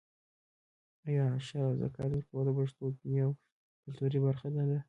[1.07, 3.31] آیا عشر او زکات ورکول د پښتنو دیني او
[3.85, 4.77] کلتوري برخه نه ده؟